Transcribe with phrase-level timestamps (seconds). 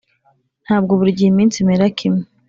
[0.65, 2.23] ntabwo buri gihe iminsi imera kimwe.